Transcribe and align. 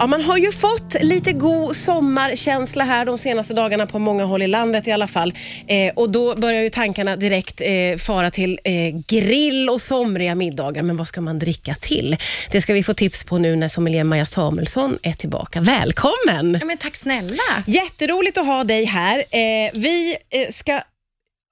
Ja, 0.00 0.06
man 0.06 0.22
har 0.22 0.36
ju 0.38 0.52
fått 0.52 0.96
lite 1.00 1.32
god 1.32 1.76
sommarkänsla 1.76 2.84
här 2.84 3.04
de 3.04 3.18
senaste 3.18 3.54
dagarna 3.54 3.86
på 3.86 3.98
många 3.98 4.24
håll 4.24 4.42
i 4.42 4.46
landet 4.46 4.86
i 4.86 4.92
alla 4.92 5.06
fall. 5.06 5.34
Eh, 5.66 5.92
och 5.94 6.10
Då 6.10 6.34
börjar 6.36 6.62
ju 6.62 6.70
tankarna 6.70 7.16
direkt 7.16 7.60
eh, 7.60 7.98
fara 7.98 8.30
till 8.30 8.60
eh, 8.64 8.72
grill 9.06 9.70
och 9.70 9.80
somriga 9.80 10.34
middagar. 10.34 10.82
Men 10.82 10.96
vad 10.96 11.08
ska 11.08 11.20
man 11.20 11.38
dricka 11.38 11.74
till? 11.74 12.16
Det 12.50 12.60
ska 12.60 12.72
vi 12.72 12.82
få 12.82 12.94
tips 12.94 13.24
på 13.24 13.38
nu 13.38 13.56
när 13.56 13.68
sommelier 13.68 14.04
Maja 14.04 14.26
Samuelsson 14.26 14.98
är 15.02 15.12
tillbaka. 15.12 15.60
Välkommen! 15.60 16.56
Ja, 16.60 16.66
men 16.66 16.78
tack 16.78 16.96
snälla. 16.96 17.42
Jätteroligt 17.66 18.38
att 18.38 18.46
ha 18.46 18.64
dig 18.64 18.84
här. 18.84 19.18
Eh, 19.18 19.70
vi 19.74 20.16
eh, 20.30 20.50
ska 20.50 20.80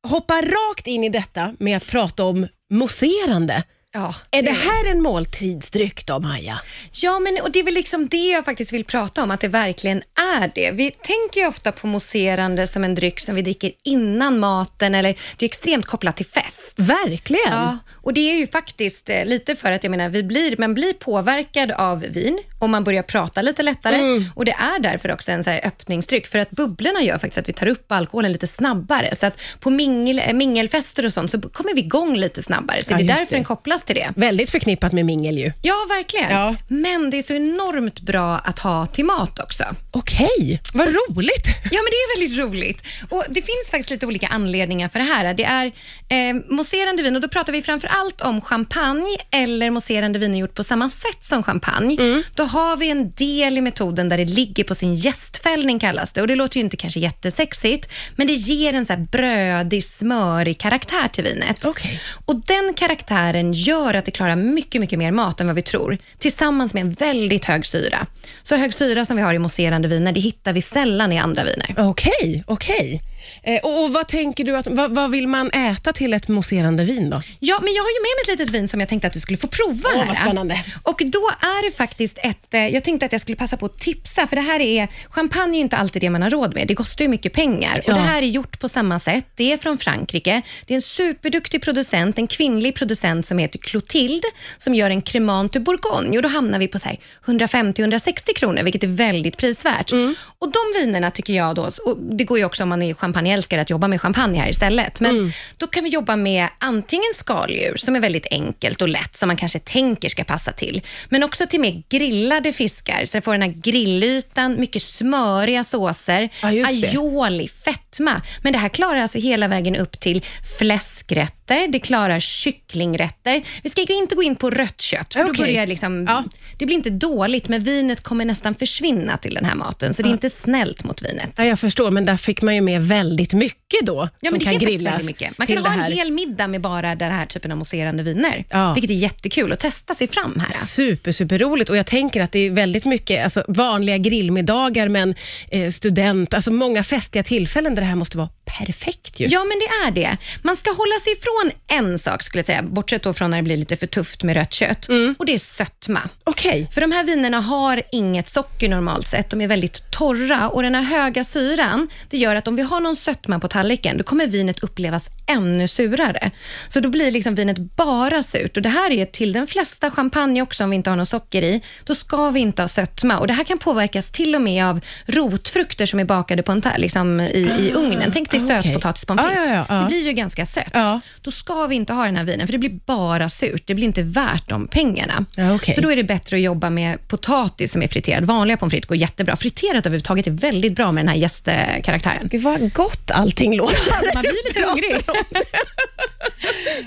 hoppa 0.08 0.34
rakt 0.42 0.86
in 0.86 1.04
i 1.04 1.08
detta 1.08 1.54
med 1.58 1.76
att 1.76 1.86
prata 1.86 2.24
om 2.24 2.46
mousserande. 2.70 3.62
Ja, 3.96 4.14
Är 4.30 4.42
det 4.42 4.50
här 4.50 4.90
en 4.90 5.02
måltidsdryck 5.02 6.06
då, 6.06 6.18
Maja? 6.20 6.60
Ja, 6.92 7.18
men 7.18 7.38
och 7.42 7.50
det 7.50 7.58
är 7.58 7.64
väl 7.64 7.74
liksom 7.74 8.08
det 8.08 8.16
jag 8.30 8.44
faktiskt 8.44 8.72
vill 8.72 8.84
prata 8.84 9.22
om, 9.22 9.30
att 9.30 9.40
det 9.40 9.48
verkligen 9.48 10.02
är 10.38 10.50
det. 10.54 10.70
Vi 10.70 10.90
tänker 10.90 11.40
ju 11.40 11.46
ofta 11.46 11.72
på 11.72 11.86
mousserande 11.86 12.66
som 12.66 12.84
en 12.84 12.94
dryck 12.94 13.20
som 13.20 13.34
vi 13.34 13.42
dricker 13.42 13.72
innan 13.84 14.38
maten, 14.38 14.94
eller 14.94 15.16
det 15.36 15.44
är 15.44 15.48
extremt 15.48 15.86
kopplat 15.86 16.16
till 16.16 16.26
fest. 16.26 16.74
Verkligen. 16.78 17.52
Ja, 17.52 17.78
och 18.02 18.12
det 18.14 18.20
är 18.20 18.34
ju 18.34 18.46
faktiskt 18.46 19.10
eh, 19.10 19.24
lite 19.24 19.56
för 19.56 19.72
att 19.72 19.84
jag 19.84 19.90
menar, 19.90 20.08
vi 20.08 20.22
blir, 20.22 20.56
man 20.58 20.74
blir 20.74 20.92
påverkad 20.92 21.70
av 21.70 22.00
vin 22.00 22.38
och 22.58 22.70
man 22.70 22.84
börjar 22.84 23.02
prata 23.02 23.42
lite 23.42 23.62
lättare. 23.62 24.24
Och 24.34 24.44
Det 24.44 24.52
är 24.52 24.78
därför 24.78 25.12
också 25.12 25.32
en 25.32 25.44
så 25.44 25.50
här 25.50 25.60
öppningsdryck, 25.66 26.26
för 26.26 26.38
att 26.38 26.50
bubblorna 26.50 27.02
gör 27.02 27.18
faktiskt 27.18 27.38
att 27.38 27.48
vi 27.48 27.52
tar 27.52 27.66
upp 27.66 27.92
alkoholen 27.92 28.32
lite 28.32 28.46
snabbare. 28.46 29.14
Så 29.16 29.26
att 29.26 29.40
på 29.60 29.70
mingel, 29.70 30.18
eh, 30.18 30.32
mingelfester 30.32 31.06
och 31.06 31.12
sånt 31.12 31.30
så 31.30 31.40
kommer 31.40 31.74
vi 31.74 31.80
igång 31.80 32.16
lite 32.16 32.42
snabbare. 32.42 32.82
Så 32.82 32.92
Ja, 32.92 32.96
det 32.98 33.04
är 33.04 33.06
därför 33.08 33.26
det. 33.30 33.36
den 33.36 33.44
kopplas 33.44 33.85
till 33.86 33.96
det. 33.96 34.12
Väldigt 34.16 34.50
förknippat 34.50 34.92
med 34.92 35.06
mingel 35.06 35.38
ju. 35.38 35.52
Ja, 35.62 35.74
verkligen. 35.88 36.30
Ja. 36.30 36.54
Men 36.68 37.10
det 37.10 37.18
är 37.18 37.22
så 37.22 37.32
enormt 37.34 38.00
bra 38.00 38.38
att 38.38 38.58
ha 38.58 38.86
till 38.86 39.04
mat 39.04 39.38
också. 39.38 39.64
Okej, 39.90 40.60
vad 40.74 40.86
roligt. 40.88 41.46
Ja, 41.64 41.80
men 41.82 41.90
det 41.90 41.96
är 41.96 42.18
väldigt 42.20 42.38
roligt. 42.38 42.82
Och 43.10 43.24
Det 43.28 43.42
finns 43.42 43.70
faktiskt 43.70 43.90
lite 43.90 44.06
olika 44.06 44.26
anledningar 44.26 44.88
för 44.88 44.98
det 44.98 45.04
här. 45.04 45.34
Det 45.34 45.44
är 45.44 45.66
eh, 46.08 46.34
mousserande 46.48 47.02
vin 47.02 47.16
och 47.16 47.22
då 47.22 47.28
pratar 47.28 47.52
vi 47.52 47.62
framför 47.62 47.88
allt 47.88 48.20
om 48.20 48.40
champagne 48.40 49.16
eller 49.30 49.70
mousserande 49.70 50.18
vin 50.18 50.36
gjort 50.36 50.54
på 50.54 50.64
samma 50.64 50.90
sätt 50.90 51.24
som 51.24 51.42
champagne. 51.42 52.22
Då 52.34 52.42
har 52.44 52.76
vi 52.76 52.90
en 52.90 53.10
del 53.12 53.58
i 53.58 53.60
metoden 53.60 54.08
där 54.08 54.18
det 54.18 54.24
ligger 54.24 54.64
på 54.64 54.74
sin 54.74 54.94
gästfällning 54.94 55.78
kallas 55.78 56.12
det. 56.12 56.20
Och 56.20 56.26
Det 56.28 56.34
låter 56.34 56.56
ju 56.56 56.64
inte 56.64 56.76
kanske 56.76 57.00
jättesexigt, 57.00 57.88
men 58.16 58.26
det 58.26 58.32
ger 58.32 58.72
en 58.72 58.86
så 58.86 58.92
här 58.92 59.00
brödig, 59.00 59.84
smörig 59.84 60.58
karaktär 60.58 61.08
till 61.12 61.24
vinet. 61.24 61.64
Okej. 61.64 62.00
Och 62.24 62.36
Den 62.36 62.74
karaktären 62.76 63.52
gör 63.52 63.75
att 63.94 64.04
det 64.04 64.10
klarar 64.10 64.36
mycket, 64.36 64.80
mycket 64.80 64.98
mer 64.98 65.10
mat 65.10 65.40
än 65.40 65.46
vad 65.46 65.56
vi 65.56 65.62
tror, 65.62 65.98
tillsammans 66.18 66.74
med 66.74 66.80
en 66.80 66.90
väldigt 66.90 67.44
hög 67.44 67.66
syra. 67.66 68.06
Så 68.42 68.56
hög 68.56 68.74
syra 68.74 69.04
som 69.04 69.16
vi 69.16 69.22
har 69.22 69.34
i 69.34 69.38
mousserande 69.38 69.88
viner, 69.88 70.12
det 70.12 70.20
hittar 70.20 70.52
vi 70.52 70.62
sällan 70.62 71.12
i 71.12 71.18
andra 71.18 71.44
viner. 71.44 71.74
Okej, 71.78 72.44
okej. 72.46 73.02
Eh, 73.42 73.60
och, 73.62 73.84
och 73.84 73.92
vad 73.92 74.08
tänker 74.08 74.44
du 74.44 74.56
att, 74.56 74.66
vad, 74.66 74.94
vad 74.94 75.10
vill 75.10 75.28
man 75.28 75.50
äta 75.50 75.92
till 75.92 76.14
ett 76.14 76.28
mousserande 76.28 76.84
vin 76.84 77.10
då? 77.10 77.22
Ja, 77.38 77.58
men 77.62 77.74
jag 77.74 77.82
har 77.82 77.90
ju 77.90 78.00
med 78.00 78.10
mig 78.16 78.22
ett 78.22 78.38
litet 78.38 78.54
vin 78.54 78.68
som 78.68 78.80
jag 78.80 78.88
tänkte 78.88 79.06
att 79.06 79.12
du 79.12 79.20
skulle 79.20 79.36
få 79.38 79.46
prova 79.46 79.88
Åh, 79.94 79.98
här. 79.98 80.06
vad 80.06 80.16
spännande. 80.16 80.64
Och 80.82 81.02
då 81.06 81.30
är 81.40 81.70
det 81.70 81.76
faktiskt 81.76 82.18
ett, 82.22 82.54
eh, 82.54 82.68
jag 82.68 82.84
tänkte 82.84 83.06
att 83.06 83.12
jag 83.12 83.20
skulle 83.20 83.36
passa 83.36 83.56
på 83.56 83.66
att 83.66 83.78
tipsa, 83.78 84.26
för 84.26 84.36
det 84.36 84.42
här 84.42 84.60
är, 84.60 84.88
champagne 85.10 85.54
är 85.54 85.58
ju 85.58 85.62
inte 85.62 85.76
alltid 85.76 86.02
det 86.02 86.10
man 86.10 86.22
har 86.22 86.30
råd 86.30 86.54
med. 86.54 86.68
Det 86.68 86.74
kostar 86.74 87.04
ju 87.04 87.08
mycket 87.08 87.32
pengar. 87.32 87.82
Ja. 87.86 87.92
Och 87.92 87.98
Det 88.00 88.06
här 88.06 88.22
är 88.22 88.26
gjort 88.26 88.60
på 88.60 88.68
samma 88.68 88.98
sätt. 88.98 89.26
Det 89.34 89.52
är 89.52 89.56
från 89.56 89.78
Frankrike. 89.78 90.42
Det 90.66 90.74
är 90.74 90.76
en 90.76 90.82
superduktig 90.82 91.62
producent, 91.62 92.18
en 92.18 92.26
kvinnlig 92.26 92.74
producent 92.74 93.26
som 93.26 93.38
heter 93.38 93.58
Clotilde, 93.58 94.28
som 94.58 94.74
gör 94.74 94.90
en 94.90 95.02
cremant 95.02 95.56
Bourgogne. 95.56 96.16
Och 96.16 96.22
då 96.22 96.28
hamnar 96.28 96.58
vi 96.58 96.68
på 96.68 96.78
så 96.78 96.88
här 96.88 96.98
150-160 97.24 98.34
kronor, 98.36 98.62
vilket 98.62 98.82
är 98.82 98.88
väldigt 98.88 99.36
prisvärt. 99.36 99.92
Mm. 99.92 100.14
Och 100.38 100.52
De 100.52 100.80
vinerna 100.80 101.10
tycker 101.10 101.32
jag 101.32 101.54
då, 101.54 101.62
och 101.84 101.98
det 101.98 102.24
går 102.24 102.38
ju 102.38 102.44
också 102.44 102.62
om 102.62 102.68
man 102.68 102.82
är 102.82 102.94
champagneälskare 103.16 103.60
att 103.60 103.70
jobba 103.70 103.88
med 103.88 104.00
champagne 104.00 104.38
här 104.40 104.48
istället. 104.48 105.00
Men 105.00 105.10
Mm. 105.16 105.30
då 105.56 105.66
kan 105.66 105.84
vi 105.84 105.90
jobba 105.90 106.16
med 106.16 106.48
antingen 106.58 107.12
skaldjur, 107.14 107.76
som 107.76 107.96
är 107.96 108.00
väldigt 108.00 108.26
enkelt 108.30 108.82
och 108.82 108.88
lätt, 108.88 109.16
som 109.16 109.26
man 109.26 109.36
kanske 109.36 109.58
tänker 109.58 110.08
ska 110.08 110.24
passa 110.24 110.52
till, 110.52 110.82
men 111.08 111.22
också 111.22 111.46
till 111.46 111.60
mer 111.60 111.82
grillade 111.88 112.52
fiskar, 112.52 113.04
så 113.06 113.16
jag 113.16 113.24
får 113.24 113.32
den 113.32 113.42
här 113.42 113.54
grillytan, 113.62 114.60
mycket 114.60 114.82
smöriga 114.82 115.64
såser, 115.64 116.28
Ja, 116.42 116.48
det. 116.48 116.64
aioli, 116.64 117.48
fetma. 117.48 118.22
Men 118.42 118.52
det 118.52 118.58
här 118.58 118.68
klarar 118.68 119.00
alltså 119.00 119.18
hela 119.18 119.48
vägen 119.48 119.76
upp 119.76 120.00
till 120.00 120.22
fläskrätter, 120.58 121.68
det 121.68 121.78
klarar 121.80 122.20
kycklingrätter. 122.20 123.42
Vi 123.62 123.68
ska 123.70 123.80
inte 123.88 124.14
gå 124.14 124.22
in 124.22 124.36
på 124.36 124.50
rött 124.50 124.80
kött, 124.80 125.14
för 125.14 125.20
Okej. 125.22 125.32
då 125.36 125.42
börjar 125.42 125.66
liksom, 125.66 126.04
Ja. 126.08 126.24
det 126.58 126.66
blir 126.66 126.76
inte 126.76 126.90
dåligt, 126.90 127.48
men 127.48 127.60
vinet 127.60 128.00
kommer 128.02 128.24
nästan 128.24 128.54
försvinna 128.54 129.16
till 129.16 129.34
den 129.34 129.44
här 129.44 129.54
maten, 129.54 129.94
så 129.94 130.02
det 130.02 130.08
är 130.08 130.10
inte 130.12 130.30
snällt 130.30 130.84
mot 130.84 131.02
vinet. 131.02 131.30
Ja, 131.36 131.44
jag 131.44 131.58
förstår, 131.58 131.90
men 131.90 132.04
där 132.04 132.16
fick 132.16 132.42
man 132.42 132.54
ju 132.54 132.60
med 132.60 132.82
väldigt 132.96 133.32
mycket 133.32 133.80
då 133.86 134.08
Ja, 134.20 134.28
som 134.28 134.38
men 134.38 134.38
det 134.38 134.44
kan 134.44 134.58
grillas. 134.58 135.02
Man 135.38 135.46
kan 135.46 135.58
ha 135.58 135.72
en 135.86 135.92
hel 135.92 136.10
middag 136.12 136.46
med 136.48 136.60
bara 136.60 136.94
den 136.94 137.12
här 137.12 137.26
typen 137.26 137.52
av 137.52 137.58
mousserande 137.58 138.02
viner, 138.02 138.44
Ja. 138.50 138.72
vilket 138.74 138.90
är 138.90 138.94
jättekul 138.94 139.52
att 139.52 139.60
testa 139.60 139.94
sig 139.94 140.08
fram 140.08 140.40
här. 140.40 140.66
Super, 140.66 141.12
super 141.12 141.38
roligt 141.38 141.68
och 141.68 141.76
jag 141.76 141.86
tänker 141.86 142.22
att 142.22 142.32
det 142.32 142.38
är 142.38 142.50
väldigt 142.50 142.84
mycket 142.84 143.24
alltså, 143.24 143.44
vanliga 143.48 143.98
grillmiddagar 143.98 144.88
men 144.88 145.14
eh, 145.50 145.70
student, 145.70 146.34
alltså 146.34 146.50
många 146.50 146.84
festliga 146.84 147.22
tillfällen 147.24 147.74
där 147.74 147.82
det 147.82 147.88
här 147.88 147.96
måste 147.96 148.18
vara 148.18 148.28
perfekt 148.58 149.20
ju. 149.20 149.26
Ja, 149.26 149.44
men 149.44 149.58
det 149.58 149.86
är 149.86 149.90
det. 149.90 150.16
Man 150.42 150.56
ska 150.56 150.70
hålla 150.70 151.00
sig 151.00 151.12
ifrån 151.12 151.50
en 151.80 151.98
sak, 151.98 152.22
skulle 152.22 152.38
jag 152.38 152.46
säga, 152.46 152.62
bortsett 152.62 153.02
då 153.02 153.12
från 153.12 153.30
när 153.30 153.36
det 153.38 153.42
blir 153.42 153.56
lite 153.56 153.76
för 153.76 153.86
tufft 153.86 154.22
med 154.22 154.36
rött 154.36 154.52
kött, 154.52 154.88
Mm. 154.88 155.14
och 155.18 155.26
det 155.26 155.34
är 155.34 155.38
sötma. 155.38 156.00
Okej, 156.24 156.68
För 156.74 156.80
de 156.80 156.92
här 156.92 157.04
vinerna 157.04 157.40
har 157.40 157.82
inget 157.92 158.28
socker 158.28 158.68
normalt 158.68 159.08
sett. 159.08 159.30
De 159.30 159.40
är 159.40 159.48
väldigt 159.48 159.90
torra 159.92 160.48
och 160.48 160.62
den 160.62 160.74
här 160.74 160.82
höga 160.82 161.24
syran, 161.24 161.88
det 162.10 162.18
gör 162.18 162.36
att 162.36 162.48
om 162.48 162.56
vi 162.56 162.62
har 162.62 162.80
någon 162.80 162.96
sötma 162.96 163.38
på 163.40 163.48
tallriken, 163.48 163.98
då 163.98 164.04
kommer 164.04 164.26
vinet 164.26 164.58
upplevas 164.58 165.08
ännu 165.26 165.68
surare. 165.68 166.30
Så 166.68 166.80
då 166.80 166.88
blir 166.88 167.10
liksom 167.10 167.34
vinet 167.34 167.58
bara 167.58 168.22
surt. 168.22 168.56
Och 168.56 168.62
Det 168.62 168.68
här 168.68 168.90
är 168.90 169.06
till 169.06 169.32
den 169.32 169.46
flesta 169.46 169.90
champagne 169.90 170.42
också, 170.42 170.64
om 170.64 170.70
vi 170.70 170.76
inte 170.76 170.90
har 170.90 170.96
något 170.96 171.08
socker 171.08 171.42
i. 171.42 171.60
Då 171.84 171.94
ska 171.94 172.30
vi 172.30 172.40
inte 172.40 172.62
ha 172.62 172.68
sötma. 172.68 173.18
Och 173.18 173.26
Det 173.26 173.32
här 173.32 173.44
kan 173.44 173.58
påverkas 173.58 174.10
till 174.10 174.34
och 174.34 174.42
med 174.42 174.64
av 174.66 174.80
rotfrukter 175.06 175.86
som 175.86 176.00
är 176.00 176.04
bakade 176.04 176.42
på 176.42 176.52
en 176.52 176.62
liksom 176.76 177.20
i, 177.20 177.50
i 177.58 177.72
ugnen. 177.74 178.10
Tänk 178.12 178.30
dig 178.38 178.52
ah, 178.56 178.58
okej. 178.58 178.70
sötpotatis 178.72 179.04
pommes 179.04 179.24
Ja, 179.24 179.28
frites. 179.30 179.50
ja, 179.50 179.56
ja, 179.68 179.74
ja. 179.76 179.80
Det 179.80 179.86
blir 179.86 180.06
ju 180.06 180.12
ganska 180.12 180.46
sött. 180.46 180.74
Då 181.20 181.30
ska 181.30 181.66
vi 181.66 181.74
inte 181.74 181.92
ha 181.92 182.04
den 182.04 182.16
här 182.16 182.24
vinen, 182.24 182.46
för 182.46 182.52
det 182.52 182.58
blir 182.58 182.78
bara 182.86 183.28
surt. 183.28 183.62
Det 183.66 183.74
blir 183.74 183.84
inte 183.84 184.02
värt 184.02 184.48
de 184.48 184.68
pengarna. 184.68 185.24
Okej. 185.54 185.74
Så 185.74 185.80
då 185.80 185.92
är 185.92 185.96
det 185.96 186.04
bättre 186.04 186.36
att 186.36 186.42
jobba 186.42 186.70
med 186.70 187.08
potatis 187.08 187.72
som 187.72 187.82
är 187.82 187.88
friterad. 187.88 188.24
Vanliga 188.24 188.56
pommes 188.56 188.70
frites 188.70 188.88
går 188.88 188.96
jättebra. 188.96 189.36
Friterat 189.36 189.86
överhuvudtaget 189.86 190.26
är 190.26 190.30
väldigt 190.30 190.72
bra 190.76 190.92
med 190.92 191.04
den 191.04 191.08
här 191.08 191.16
gästkaraktären. 191.16 192.28
Gud 192.30 192.42
vad 192.42 192.72
gott 192.72 193.10
allting 193.10 193.56
låter. 193.56 194.14
Man 194.14 194.22
blir 194.22 194.48
lite 194.48 194.60
hungrig. 194.68 195.04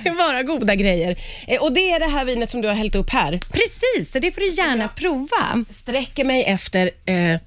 Det 0.03 0.09
är 0.09 0.13
bara 0.15 0.43
goda 0.43 0.75
grejer. 0.75 1.19
Eh, 1.47 1.61
och 1.61 1.73
det 1.73 1.91
är 1.91 1.99
det 1.99 2.05
här 2.05 2.25
vinet 2.25 2.49
som 2.51 2.61
du 2.61 2.67
har 2.67 2.75
hällt 2.75 2.95
upp 2.95 3.09
här. 3.09 3.39
Precis, 3.51 4.11
så 4.11 4.19
det 4.19 4.31
får 4.31 4.41
du 4.41 4.49
gärna 4.49 4.87
prova. 4.87 5.65
Sträcker 5.73 6.23
mig 6.25 6.43
efter... 6.43 6.91
Eh, 7.05 7.39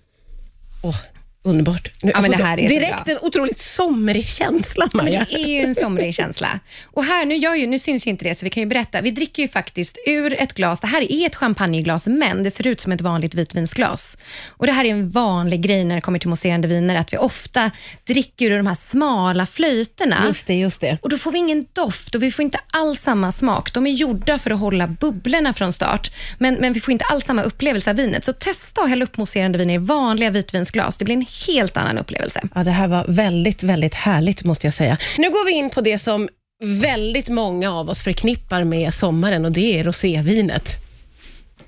åh, 0.82 0.96
underbart. 1.44 1.90
Nu, 2.02 2.12
Ja, 2.14 2.20
men 2.20 2.30
jag 2.30 2.40
det 2.40 2.44
här 2.44 2.60
är 2.60 2.68
direkt 2.68 3.08
en 3.08 3.18
otroligt 3.22 3.58
somrig 3.58 4.28
känsla, 4.28 4.88
Maja. 4.94 5.26
det 5.30 5.36
är 5.36 5.46
ju 5.46 5.60
en 5.60 5.74
somrig 5.74 6.14
känsla. 6.14 6.60
Och 6.84 7.04
här, 7.04 7.24
nu, 7.24 7.36
gör 7.36 7.54
ju, 7.54 7.66
nu 7.66 7.78
syns 7.78 8.06
ju 8.06 8.10
inte 8.10 8.24
det, 8.24 8.34
så 8.34 8.44
vi 8.44 8.50
kan 8.50 8.60
ju 8.62 8.66
berätta. 8.66 9.00
Vi 9.00 9.10
dricker 9.10 9.42
ju 9.42 9.48
faktiskt 9.48 9.98
ur 10.06 10.40
ett 10.40 10.52
glas. 10.54 10.80
Det 10.80 10.86
här 10.86 11.12
är 11.12 11.26
ett 11.26 11.36
champagneglas, 11.36 12.06
men 12.06 12.42
det 12.42 12.50
ser 12.50 12.66
ut 12.66 12.80
som 12.80 12.92
ett 12.92 13.00
vanligt 13.00 13.34
vitvinsglas. 13.34 14.16
Och 14.48 14.66
Det 14.66 14.72
här 14.72 14.84
är 14.84 14.88
en 14.88 15.10
vanlig 15.10 15.60
grej 15.60 15.84
när 15.84 15.94
det 15.94 16.00
kommer 16.00 16.18
till 16.18 16.28
mousserande 16.28 16.68
viner, 16.68 16.94
att 16.96 17.12
vi 17.12 17.16
ofta 17.16 17.70
dricker 18.04 18.50
ur 18.50 18.56
de 18.56 18.66
här 18.66 18.74
smala 18.74 19.46
flöjterna. 19.46 20.24
Just 20.26 20.46
det, 20.46 20.54
just 20.54 20.80
det. 20.80 20.98
Och 21.02 21.08
Då 21.10 21.18
får 21.18 21.32
vi 21.32 21.38
ingen 21.38 21.66
doft 21.72 22.14
och 22.14 22.22
vi 22.22 22.30
får 22.30 22.42
inte 22.42 22.60
alls 22.70 23.00
samma 23.00 23.32
smak. 23.32 23.72
De 23.72 23.86
är 23.86 23.90
gjorda 23.90 24.38
för 24.38 24.50
att 24.50 24.60
hålla 24.60 24.86
bubblorna 24.86 25.52
från 25.54 25.72
start, 25.72 26.10
men, 26.38 26.54
men 26.54 26.72
vi 26.72 26.80
får 26.80 26.92
inte 26.92 27.04
alls 27.04 27.24
samma 27.24 27.42
upplevelse 27.42 27.90
av 27.90 27.96
vinet. 27.96 28.24
Så 28.24 28.32
testa 28.32 28.82
att 28.82 28.88
hälla 28.88 29.04
upp 29.04 29.16
mousserande 29.16 29.58
viner 29.58 29.74
i 29.74 29.78
vanliga 29.78 30.30
vitvinsglas. 30.30 30.96
Det 30.96 31.04
blir 31.04 31.14
en 31.16 31.26
helt 31.46 31.76
annan 31.76 31.98
upplevelse. 31.98 32.40
Ja, 32.54 32.64
det 32.64 32.70
här 32.70 32.88
var 32.88 33.04
väldigt, 33.08 33.62
väldigt 33.62 33.94
härligt 33.94 34.44
måste 34.44 34.66
jag 34.66 34.74
säga. 34.74 34.98
Nu 35.18 35.30
går 35.30 35.46
vi 35.46 35.52
in 35.52 35.70
på 35.70 35.80
det 35.80 35.98
som 35.98 36.28
väldigt 36.64 37.28
många 37.28 37.72
av 37.72 37.90
oss 37.90 38.02
förknippar 38.02 38.64
med 38.64 38.94
sommaren 38.94 39.44
och 39.44 39.52
det 39.52 39.78
är 39.78 39.84
rosévinet. 39.84 40.68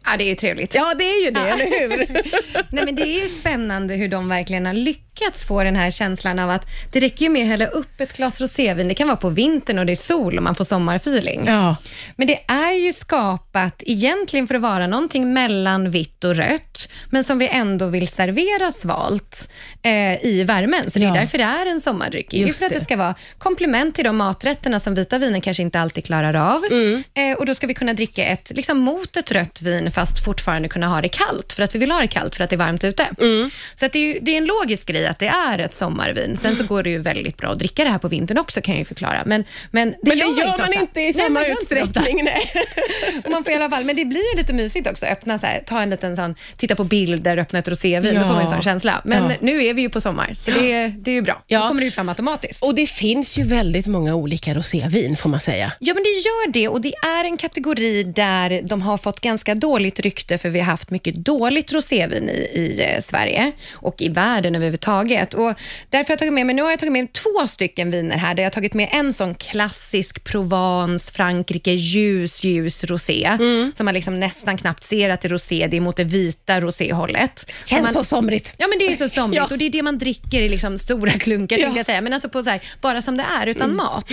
Ja, 0.05 0.17
det 0.19 0.25
är 0.25 0.29
ju 0.29 0.35
trevligt. 0.35 0.75
Ja, 0.75 0.95
det 0.99 1.05
är 1.05 1.25
ju 1.25 1.31
det, 1.31 1.41
eller 1.41 1.81
hur? 1.81 2.23
Nej, 2.71 2.85
men 2.85 2.95
det 2.95 3.03
är 3.03 3.23
ju 3.23 3.29
spännande 3.29 3.95
hur 3.95 4.09
de 4.09 4.29
verkligen 4.29 4.67
har 4.67 4.75
lyckats 4.75 5.04
få 5.47 5.65
den 5.65 5.77
här 5.77 5.91
känslan 5.91 6.39
av 6.39 6.51
att 6.51 6.67
det 6.93 7.01
räcker 7.01 7.25
ju 7.25 7.31
med 7.31 7.43
att 7.43 7.49
hälla 7.49 7.67
upp 7.67 8.01
ett 8.01 8.17
glas 8.17 8.41
rosévin. 8.41 8.89
Det 8.89 8.95
kan 8.95 9.07
vara 9.09 9.17
på 9.17 9.29
vintern 9.29 9.79
och 9.79 9.87
det 9.87 9.93
är 9.93 9.97
sol 9.97 10.37
och 10.37 10.43
man 10.43 10.55
får 10.55 10.65
sommarfeeling. 10.65 11.45
Ja. 11.47 11.77
Men 12.17 12.27
det 12.27 12.41
är 12.47 12.73
ju 12.73 12.93
skapat 12.93 13.83
egentligen 13.87 14.47
för 14.47 14.55
att 14.55 14.61
vara 14.61 14.87
någonting 14.87 15.33
mellan 15.33 15.91
vitt 15.91 16.25
och 16.25 16.37
rött, 16.37 16.89
men 17.11 17.25
som 17.25 17.39
vi 17.39 17.49
ändå 17.49 17.87
vill 17.87 18.09
servera 18.09 18.71
svalt 18.71 19.51
eh, 19.83 20.25
i 20.27 20.45
värmen. 20.47 20.91
Så 20.91 20.99
det 20.99 21.05
är 21.05 21.09
Ja. 21.09 21.15
därför 21.15 21.39
det 21.39 21.45
är 21.45 21.67
en 21.67 21.81
sommardryck. 21.81 22.31
Det 22.31 22.43
är 22.43 22.53
för 22.53 22.67
att 22.67 22.73
det. 22.73 22.79
det 22.79 22.85
ska 22.85 22.97
vara 22.97 23.15
komplement 23.39 23.95
till 23.95 24.05
de 24.05 24.17
maträtterna 24.17 24.81
som 24.81 24.95
vita 24.95 25.19
viner 25.19 25.41
kanske 25.41 25.63
inte 25.63 25.81
alltid 25.81 26.05
klarar 26.05 26.35
av. 26.35 26.65
Mm. 26.71 27.05
Eh, 27.15 27.39
och 27.39 27.47
Då 27.47 27.55
ska 27.55 27.67
vi 27.67 27.75
kunna 27.75 27.93
dricka 27.95 28.25
ett, 28.25 28.53
liksom 28.55 28.79
mot 28.79 29.17
ett 29.17 29.33
rött 29.33 29.63
vin 29.63 29.91
fast 29.91 30.25
fortfarande 30.25 30.69
kunna 30.69 30.87
ha 30.89 31.01
det 31.01 31.09
kallt, 31.09 31.53
för 31.53 31.63
att 31.63 31.75
vi 31.75 31.79
vill 31.79 31.91
ha 31.91 32.01
det 32.01 32.09
kallt 32.09 32.35
för 32.37 32.45
att 32.45 32.51
det 32.51 32.57
är 32.57 32.59
varmt 32.59 32.85
ute. 32.85 33.07
Mm. 33.21 33.51
Så 33.75 33.87
att 33.87 33.93
det, 33.93 33.99
är 33.99 34.21
det 34.21 34.31
är 34.31 34.37
en 34.37 34.45
logisk 34.45 34.89
grej 34.89 35.04
att 35.07 35.19
det 35.19 35.27
är 35.27 35.59
ett 35.59 35.75
sommarvin. 35.75 36.37
Sen 36.37 36.57
så 36.57 36.65
går 36.65 36.83
det 36.83 36.91
ju 36.91 36.99
väldigt 36.99 37.37
bra 37.37 37.51
att 37.51 37.59
dricka 37.59 37.85
det 37.85 37.91
här 37.91 37.99
på 37.99 38.09
vintern 38.09 38.39
också, 38.39 38.61
kan 38.61 38.75
jag 38.75 38.79
ju 38.79 38.85
förklara. 38.85 39.23
Men, 39.27 39.45
men 39.71 39.91
det 39.91 39.97
Men 40.03 40.11
det 40.11 40.17
gör, 40.25 40.27
gör 40.39 40.53
så 40.53 40.59
man 40.59 40.69
ofta. 40.69 40.81
inte 40.81 41.01
i 41.01 41.05
Nej, 41.05 41.13
samma 41.15 41.41
inte 41.47 41.53
ofta. 41.63 41.79
utsträckning. 41.85 42.25
Nej. 42.25 42.53
Man 43.31 43.45
får 43.45 43.53
i 43.53 43.57
alla 43.57 43.71
fall, 43.71 43.85
men 43.85 43.97
det 43.97 44.05
blir 44.05 44.33
ju 44.33 44.37
lite 44.41 44.53
mysigt 44.53 44.87
också. 44.91 45.07
Öppna 45.07 45.39
så 45.39 45.47
här, 45.47 45.61
ta 45.67 45.81
en 45.83 45.91
liten 45.91 46.17
sån, 46.17 46.35
titta 46.57 46.75
på 46.77 46.85
bilder, 46.85 47.37
öppna 47.39 47.59
ett 47.59 47.69
rosévin. 47.69 48.15
Då 48.15 48.21
Ja. 48.21 48.27
får 48.27 48.33
man 48.33 48.43
en 48.43 48.49
sån 48.49 48.63
känsla. 48.63 49.03
Men 49.05 49.23
Ja. 49.31 49.37
nu 49.41 49.65
är 49.65 49.75
vi 49.75 49.83
ju 49.83 49.89
på 49.91 50.01
sommar, 50.01 50.31
så 50.35 50.51
det, 50.51 50.89
det 50.89 51.11
är 51.11 51.15
ju 51.15 51.23
bra. 51.23 51.43
Ja. 51.47 51.61
Då 51.61 51.69
kommer 51.69 51.81
det 51.81 51.85
ju 51.85 51.91
fram 51.91 52.09
automatiskt. 52.09 52.63
Och 52.63 52.75
det 52.75 52.87
finns 52.87 53.39
ju 53.39 53.43
väldigt 53.43 53.87
många 53.87 54.15
olika 54.15 54.55
rosévin 54.55 55.17
får 55.17 55.29
man 55.29 55.41
säga. 55.41 55.73
Ja, 55.79 55.95
men 55.95 56.03
det 56.03 56.09
gör 56.09 56.53
det 56.53 56.69
och 56.69 56.81
det 56.81 56.93
är 56.95 57.25
en 57.25 57.37
kategori 57.37 58.03
där 58.03 58.63
de 58.63 58.83
har 58.83 58.97
fått 58.99 59.21
ganska 59.21 59.55
dåligt 59.55 60.01
rykte 60.01 60.39
för 60.39 60.49
vi 60.49 60.59
har 60.59 60.67
haft 60.67 60.91
mycket 60.91 61.15
dåligt 61.15 61.73
rosévin 61.73 62.29
i, 62.29 62.33
i 62.33 62.85
eh, 62.95 63.01
Sverige 63.01 63.53
och 63.73 64.03
i 64.03 64.09
världen 64.09 64.55
överhuvudtaget. 64.55 64.94
Och 65.35 65.55
därför 65.91 66.09
har 66.09 66.13
jag 66.13 66.19
tagit 66.19 66.33
med 66.33 66.47
mig, 66.47 66.55
nu 66.55 66.63
har 66.63 66.71
jag 66.71 66.79
tagit 66.79 66.93
med 66.93 67.13
två 67.13 67.47
stycken 67.47 67.91
viner 67.91 68.17
här, 68.17 68.35
där 68.35 68.43
jag 68.43 68.47
har 68.47 68.53
tagit 68.55 68.75
med 68.75 68.89
en 68.93 69.13
sån 69.13 69.35
klassisk 69.35 70.25
Provence, 70.25 71.13
Frankrike, 71.13 71.71
ljus, 71.73 72.45
ljus 72.45 72.85
rosé, 72.85 73.25
Mm. 73.27 73.73
som 73.77 73.85
man 73.85 73.95
liksom 73.95 74.21
nästan 74.21 74.57
knappt 74.57 74.83
ser 74.85 75.11
att 75.11 75.21
det 75.21 75.29
är 75.29 75.31
rosé, 75.31 75.67
det 75.71 75.77
är 75.77 75.81
mot 75.81 75.97
det 75.97 76.05
vita 76.05 76.61
roséhållet. 76.61 77.51
Känns 77.65 77.83
man, 77.83 77.93
så 77.93 78.05
somrigt. 78.05 78.53
Ja, 78.57 78.67
men 78.69 78.79
det 78.79 78.87
är 78.93 78.95
så 78.97 79.09
somrigt 79.09 79.37
Ja. 79.43 79.47
och 79.51 79.59
det 79.59 79.65
är 79.67 79.71
det 79.71 79.83
man 79.83 79.99
dricker 79.99 80.43
i 80.43 80.49
liksom 80.49 80.79
stora 80.79 81.13
klunkar, 81.13 81.59
Ja. 81.59 81.73
jag 81.77 81.87
säga. 81.87 82.01
Men 82.01 82.13
alltså 82.13 82.29
på 82.29 82.43
så 82.43 82.51
här, 82.51 82.61
bara 82.81 83.03
som 83.03 83.17
det 83.17 83.25
är, 83.41 83.47
utan 83.47 83.75
mat. 83.77 84.05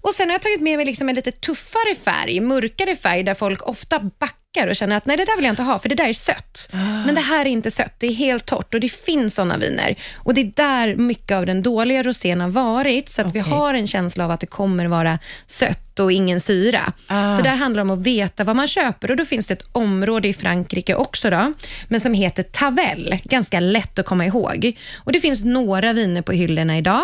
Och 0.00 0.14
Sen 0.14 0.28
har 0.28 0.34
jag 0.34 0.42
tagit 0.42 0.60
med 0.60 0.76
mig 0.76 0.86
liksom 0.86 1.08
en 1.08 1.14
lite 1.14 1.32
tuffare 1.32 1.94
färg, 2.04 2.40
mörkare 2.40 2.96
färg, 2.96 3.22
där 3.22 3.34
folk 3.34 3.68
ofta 3.68 3.98
backar 3.98 4.39
och 4.58 4.76
känner 4.76 4.96
att 4.96 5.06
nej, 5.06 5.16
det 5.16 5.24
där 5.24 5.36
vill 5.36 5.44
jag 5.44 5.52
inte 5.52 5.62
ha, 5.62 5.78
för 5.78 5.88
det 5.88 5.94
där 5.94 6.08
är 6.08 6.12
sött. 6.12 6.68
Men 7.06 7.14
det 7.14 7.20
här 7.20 7.40
är 7.40 7.50
inte 7.50 7.70
sött, 7.70 7.94
det 7.98 8.06
är 8.06 8.12
helt 8.12 8.46
torrt 8.46 8.74
och 8.74 8.80
det 8.80 8.88
finns 8.88 9.34
såna 9.34 9.56
viner. 9.56 9.94
Och 10.16 10.34
Det 10.34 10.40
är 10.40 10.52
där 10.56 10.96
mycket 10.96 11.36
av 11.36 11.46
den 11.46 11.62
dåliga 11.62 12.02
rosén 12.02 12.40
har 12.40 12.48
varit, 12.48 13.08
så 13.08 13.22
att 13.22 13.34
vi 13.34 13.42
Okej. 13.42 13.52
har 13.52 13.74
en 13.74 13.86
känsla 13.86 14.24
av 14.24 14.30
att 14.30 14.40
det 14.40 14.46
kommer 14.46 14.86
vara 14.86 15.18
sött 15.46 15.98
och 16.00 16.12
ingen 16.12 16.40
syra. 16.40 16.92
Ah. 17.06 17.36
Så 17.36 17.42
där 17.42 17.56
handlar 17.56 17.84
det 17.84 17.92
om 17.92 17.98
att 18.00 18.06
veta 18.06 18.44
vad 18.44 18.56
man 18.56 18.66
köper 18.66 19.10
och 19.10 19.16
då 19.16 19.24
finns 19.24 19.46
det 19.46 19.54
ett 19.54 19.68
område 19.72 20.28
i 20.28 20.32
Frankrike 20.34 20.94
också, 20.94 21.30
då, 21.30 21.52
men 21.88 22.00
som 22.00 22.14
heter 22.14 22.42
Tavel. 22.42 23.18
Ganska 23.24 23.60
lätt 23.60 23.98
att 23.98 24.06
komma 24.06 24.26
ihåg. 24.26 24.76
Och 24.96 25.12
Det 25.12 25.20
finns 25.20 25.44
några 25.44 25.92
viner 25.92 26.22
på 26.22 26.32
hyllorna 26.32 26.78
idag. 26.78 27.02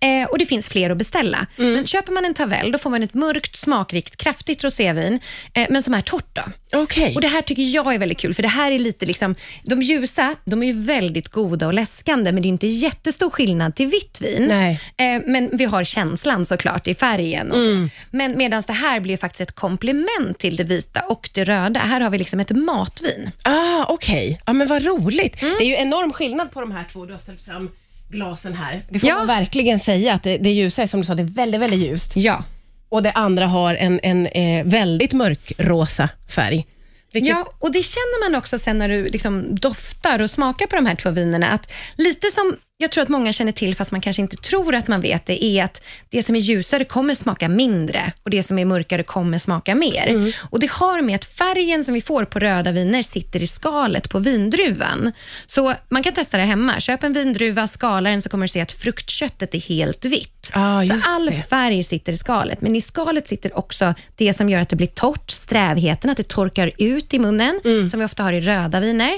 Eh, 0.00 0.24
och 0.28 0.38
Det 0.38 0.46
finns 0.46 0.68
fler 0.68 0.90
att 0.90 0.96
beställa. 0.96 1.46
Mm. 1.58 1.72
Men 1.72 1.86
Köper 1.86 2.12
man 2.12 2.24
en 2.24 2.34
Tavel 2.34 2.72
då 2.72 2.78
får 2.78 2.90
man 2.90 3.02
ett 3.02 3.14
mörkt, 3.14 3.56
smakrikt, 3.56 4.16
kraftigt 4.16 4.64
rosévin, 4.64 5.20
eh, 5.54 5.66
men 5.70 5.82
som 5.82 5.94
är 5.94 6.00
torrt. 6.00 6.36
Då. 6.36 6.42
Okej. 6.82 7.14
Och 7.14 7.20
Det 7.20 7.28
här 7.28 7.42
tycker 7.42 7.62
jag 7.62 7.94
är 7.94 7.98
väldigt 7.98 8.18
kul, 8.18 8.34
för 8.34 8.42
det 8.42 8.48
här 8.48 8.72
är 8.72 8.78
lite 8.78 9.06
liksom, 9.06 9.34
de 9.62 9.82
ljusa 9.82 10.34
de 10.44 10.62
är 10.62 10.66
ju 10.66 10.80
väldigt 10.80 11.28
goda 11.28 11.66
och 11.66 11.74
läskande, 11.74 12.32
men 12.32 12.42
det 12.42 12.46
är 12.46 12.50
inte 12.50 12.66
jättestor 12.66 13.30
skillnad 13.30 13.74
till 13.74 13.86
vitt 13.86 14.20
vin. 14.20 14.44
Nej. 14.48 14.80
Eh, 14.96 15.22
men 15.26 15.50
vi 15.52 15.64
har 15.64 15.84
känslan 15.84 16.46
såklart 16.46 16.86
i 16.88 16.94
färgen. 16.94 17.52
Och 17.52 17.58
Mm. 17.62 17.88
så. 17.88 18.06
Men 18.16 18.38
medan 18.38 18.62
det 18.66 18.72
här 18.72 19.00
blir 19.00 19.16
faktiskt 19.16 19.40
ett 19.40 19.54
komplement 19.54 20.38
till 20.38 20.56
det 20.56 20.64
vita 20.64 21.00
och 21.00 21.30
det 21.34 21.44
röda. 21.44 21.80
Här 21.80 22.00
har 22.00 22.10
vi 22.10 22.18
liksom 22.18 22.40
ett 22.40 22.50
matvin. 22.50 23.30
Ah, 23.44 23.84
Okej, 23.88 24.40
ja, 24.46 24.52
men 24.52 24.66
vad 24.66 24.84
roligt. 24.84 25.42
Mm. 25.42 25.54
Det 25.58 25.64
är 25.64 25.68
ju 25.68 25.74
enorm 25.76 26.12
skillnad 26.12 26.50
på 26.50 26.60
de 26.60 26.70
här 26.72 26.84
två. 26.92 27.06
Du 27.06 27.12
har 27.12 27.20
ställt 27.20 27.44
fram 27.44 27.70
glasen 28.08 28.54
här. 28.54 28.82
Det 28.90 28.98
får 28.98 29.08
Ja. 29.08 29.14
man 29.16 29.26
verkligen 29.26 29.80
säga 29.80 30.14
att 30.14 30.22
det, 30.22 30.38
det 30.38 30.50
ljusa 30.50 30.82
är 30.82 30.86
som 30.86 31.00
du 31.00 31.06
sa, 31.06 31.14
det 31.14 31.22
är 31.22 31.24
väldigt, 31.24 31.60
väldigt 31.60 31.80
ljust. 31.80 32.12
Ja. 32.16 32.44
Och 32.88 33.02
det 33.02 33.12
andra 33.12 33.46
har 33.46 33.74
en, 33.74 34.00
en 34.02 34.26
eh, 34.26 34.64
väldigt 34.64 35.12
mörkrosa 35.12 36.08
färg. 36.28 36.66
Vilket, 37.12 37.28
Ja, 37.30 37.44
och 37.58 37.72
det 37.72 37.82
känner 37.82 38.30
man 38.30 38.38
också 38.38 38.58
sen 38.58 38.78
när 38.78 38.88
du 38.88 39.04
liksom 39.08 39.54
doftar 39.54 40.18
och 40.22 40.30
smakar 40.30 40.66
på 40.66 40.76
de 40.76 40.86
här 40.86 40.94
två 40.94 41.10
vinerna. 41.10 41.48
Att 41.48 41.72
lite 41.96 42.30
som 42.30 42.56
jag 42.78 42.90
tror 42.90 43.02
att 43.02 43.08
många 43.08 43.32
känner 43.32 43.52
till, 43.52 43.74
fast 43.76 43.92
man 43.92 44.00
kanske 44.00 44.22
inte 44.22 44.36
tror 44.36 44.74
att 44.74 44.88
man 44.88 45.00
vet 45.00 45.26
det, 45.26 45.44
är 45.44 45.64
att 45.64 45.82
det 46.08 46.22
som 46.22 46.36
är 46.36 46.40
ljusare 46.40 46.84
kommer 46.84 47.14
smaka 47.14 47.48
mindre 47.48 48.12
och 48.22 48.30
det 48.30 48.42
som 48.42 48.58
är 48.58 48.64
mörkare 48.64 49.02
kommer 49.02 49.38
smaka 49.38 49.74
mer. 49.74 50.34
Och 50.50 50.60
Det 50.60 50.70
har 50.70 51.02
med 51.02 51.14
att 51.14 51.24
färgen 51.24 51.84
som 51.84 51.94
vi 51.94 52.00
får 52.00 52.24
på 52.24 52.38
röda 52.38 52.72
viner 52.72 53.02
sitter 53.02 53.42
i 53.42 53.46
skalet 53.46 54.10
på 54.10 54.18
vindruvan. 54.18 55.12
Så 55.46 55.74
man 55.88 56.02
kan 56.02 56.12
testa 56.12 56.36
det 56.36 56.42
hemma. 56.42 56.80
Köp 56.80 57.02
en 57.02 57.12
vindruva, 57.12 57.66
skala 57.66 58.10
den 58.10 58.22
så 58.22 58.28
kommer 58.28 58.44
du 58.46 58.48
se 58.48 58.60
att 58.60 58.72
fruktköttet 58.72 59.54
är 59.54 59.58
helt 59.60 60.04
vitt. 60.04 60.50
Ah, 60.54 60.84
så 60.84 60.94
all 61.08 61.26
det. 61.26 61.42
färg 61.50 61.82
sitter 61.84 62.12
i 62.12 62.16
skalet, 62.16 62.60
men 62.60 62.76
i 62.76 62.80
skalet 62.80 63.28
sitter 63.28 63.58
också 63.58 63.94
det 64.16 64.32
som 64.32 64.48
gör 64.48 64.60
att 64.60 64.68
det 64.68 64.76
blir 64.76 64.86
torrt, 64.86 65.30
strävheten, 65.30 66.10
att 66.10 66.16
det 66.16 66.28
torkar 66.28 66.70
ut 66.78 67.14
i 67.14 67.18
munnen, 67.18 67.60
Mm. 67.64 67.88
som 67.88 68.00
vi 68.00 68.06
ofta 68.06 68.22
har 68.22 68.32
i 68.32 68.40
röda 68.40 68.80
viner. 68.80 69.12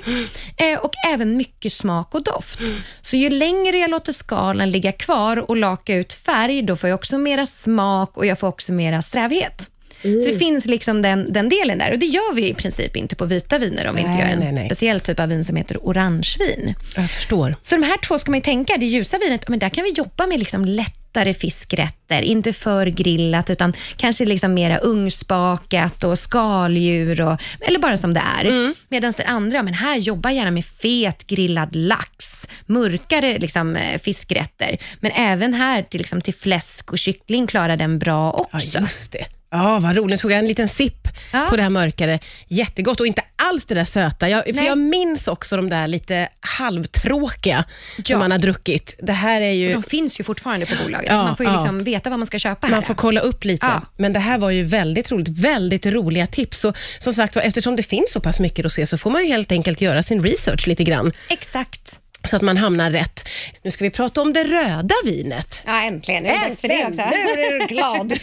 Eh, 0.57 0.79
och 0.79 0.93
även 1.09 1.37
mycket 1.37 1.73
smak 1.73 2.15
och 2.15 2.25
doft. 2.25 2.61
Mm. 2.61 2.81
Så 3.01 3.17
ju 3.17 3.31
längre 3.49 3.79
jag 3.79 3.91
låter 3.91 4.13
skalen 4.13 4.71
ligga 4.71 4.93
kvar 4.93 5.51
och 5.51 5.57
laka 5.57 5.95
ut 5.95 6.13
färg, 6.13 6.63
då 6.63 6.77
får 6.77 6.89
jag 6.89 6.95
också 6.95 7.19
mera 7.19 7.47
smak 7.47 8.17
och 8.17 8.27
jag 8.27 8.39
får 8.39 8.49
också 8.49 8.73
mera 8.73 9.03
strävhet. 9.03 9.71
Så 10.03 10.09
Mm. 10.09 10.25
det 10.25 10.39
finns 10.39 10.65
liksom 10.67 11.03
den, 11.03 11.33
den 11.33 11.49
delen 11.49 11.79
där 11.79 11.93
och 11.93 11.99
det 11.99 12.07
gör 12.07 12.35
vi 12.35 12.49
i 12.49 12.55
princip 12.55 12.97
inte 12.97 13.17
på 13.17 13.25
vita 13.25 13.59
viner 13.59 13.89
om 13.89 13.95
vi 13.95 14.01
inte 14.01 14.13
Nej, 14.13 14.21
gör 14.27 14.33
en 14.33 14.39
nej, 14.39 14.53
nej. 14.53 14.65
speciell 14.65 15.01
typ 15.01 15.21
av 15.21 15.29
vin 15.29 15.45
som 15.45 15.57
heter 15.57 15.87
orangevin. 15.89 16.75
Jag 16.97 17.11
förstår. 17.11 17.57
Så 17.63 17.75
de 17.77 17.83
här 17.83 17.97
två 17.97 18.19
ska 18.19 18.31
man 18.31 18.39
ju 18.39 18.43
tänka, 18.45 18.77
det 18.77 18.87
ljusa 18.87 19.19
vinet, 19.19 19.49
men 19.49 19.59
där 19.59 19.69
kan 19.69 19.85
vi 19.85 19.91
jobba 19.91 20.27
med 20.27 20.39
liksom 20.39 20.65
lättare 20.65 21.35
fiskrätter, 21.35 22.23
inte 22.23 22.53
för 22.53 22.87
grillat, 22.87 23.51
utan 23.51 23.73
kanske 23.97 24.25
liksom 24.25 24.55
mera 24.55 24.79
ugnsbakat 24.79 26.05
och 26.05 26.19
skaldjur, 26.19 27.21
och, 27.21 27.41
eller 27.61 27.79
bara 27.79 27.97
som 27.97 28.15
det 28.15 28.23
är. 28.41 28.45
Mm. 28.45 28.75
Medan 28.89 29.13
det 29.17 29.25
andra, 29.25 29.63
men 29.63 29.75
här 29.75 29.97
jobba 29.97 30.31
gärna 30.31 30.51
med 30.51 30.65
fet 30.65 31.27
grillad 31.27 31.77
lax, 31.77 32.49
mörkare 32.67 33.39
liksom, 33.39 33.77
eh, 33.77 33.99
fiskrätter, 34.01 34.79
men 35.01 35.13
även 35.13 35.55
här 35.55 35.83
till, 35.83 35.99
liksom, 35.99 36.21
till 36.21 36.35
fläsk 36.35 36.93
och 36.93 36.99
kyckling 36.99 37.47
klarar 37.47 37.77
den 37.77 37.99
bra 37.99 38.35
Ja, 38.39 38.49
också. 38.53 38.79
just 38.79 39.13
det. 39.13 39.25
Ja, 39.51 39.79
vad 39.79 39.97
roligt. 39.97 40.11
Nu 40.11 40.19
tog 40.19 40.31
jag 40.33 40.39
en 40.39 40.47
liten 40.49 40.69
sipp 40.69 41.09
Ja. 41.33 41.47
på 41.51 41.57
det 41.57 41.63
här 41.63 41.71
mörkare. 41.71 42.19
Jättegott 42.49 43.01
och 43.01 43.07
inte 43.07 43.23
alls 43.37 43.65
det 43.65 43.75
där 43.75 43.85
söta. 43.85 44.29
Jag, 44.29 44.45
för 44.45 44.53
Nej. 44.53 44.67
jag 44.67 44.79
minns 44.79 45.29
också 45.29 45.57
de 45.57 45.69
där 45.69 45.87
lite 45.87 46.29
halvtråkiga 46.41 47.65
Ja. 47.97 48.05
som 48.05 48.19
man 48.19 48.31
har 48.31 48.39
druckit. 48.39 48.95
Det 49.03 49.13
här 49.13 49.41
är 49.41 49.53
ju... 49.53 49.73
De 49.73 49.83
finns 49.83 50.21
ju 50.21 50.25
fortfarande 50.25 50.67
på 50.67 50.75
bolaget, 50.85 51.07
Ja, 51.11 51.17
så 51.19 51.23
man 51.25 51.37
får 51.37 51.47
ju 51.47 51.53
liksom 51.53 51.83
veta 51.85 52.11
vad 52.11 52.19
man 52.19 52.27
ska 52.27 52.39
köpa 52.39 52.67
här. 52.67 52.75
Man 52.75 52.83
får 52.83 52.95
kolla 52.95 53.21
upp 53.21 53.45
lite. 53.45 53.67
Men 53.97 54.13
det 54.13 54.19
här 54.21 54.39
var 54.39 54.51
ju 54.51 54.63
väldigt 54.65 55.11
roligt. 55.11 55.29
Väldigt 55.29 55.87
roliga 55.87 56.27
tips. 56.27 56.65
Och 56.65 56.77
som 56.99 57.13
sagt 57.13 57.37
eftersom 57.37 57.77
det 57.77 57.83
finns 57.83 58.13
så 58.13 58.21
pass 58.21 58.41
mycket 58.41 58.65
rosé 58.65 58.87
så 58.87 58.99
får 58.99 59.11
man 59.11 59.23
ju 59.23 59.29
helt 59.29 59.53
enkelt 59.53 59.81
göra 59.81 60.03
sin 60.03 60.23
research 60.23 60.67
lite 60.67 60.85
grann 60.85 61.13
Exakt. 61.29 62.01
Så 62.29 62.37
att 62.37 62.43
man 62.43 62.57
hamnar 62.57 62.91
rätt. 62.91 63.29
Nu 63.63 63.71
ska 63.71 63.85
vi 63.85 63.91
prata 63.91 64.21
om 64.21 64.33
det 64.33 64.45
röda 64.45 64.95
vinet. 65.05 65.63
Ja, 65.67 65.83
äntligen. 65.83 66.23
Nu 66.23 66.29
är 66.29 66.41
det 66.41 66.47
dags 66.49 66.61
för 66.61 66.69
det 66.69 66.87
också. 66.87 67.03
Nu 67.03 67.43
är 67.43 67.61
du 67.61 67.67
glad. 67.67 68.13